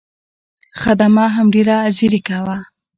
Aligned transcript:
خدمه 0.81 1.25
هم 1.35 1.45
ډېره 1.55 1.75
ځیرکه 1.97 2.37
وه. 2.45 2.57